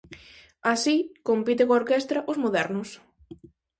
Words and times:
Así, 0.73 0.95
compite 1.27 1.63
coa 1.67 1.79
orquestra 1.81 2.19
Os 2.31 2.37
Modernos. 2.43 2.89